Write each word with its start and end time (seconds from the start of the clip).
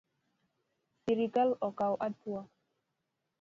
Sirkal 1.01 1.49
okaw 1.67 1.91
atua 2.07 2.41